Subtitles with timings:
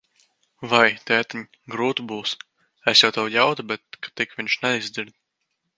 [0.71, 1.43] Vai, tētiņ,
[1.75, 2.33] grūti būs.
[2.93, 5.19] Es jau tev ļautu, bet ka tik viņš neizdzird.